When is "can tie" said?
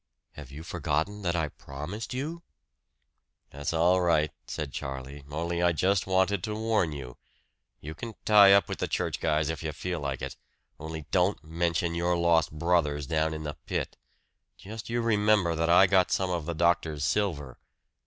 7.93-8.51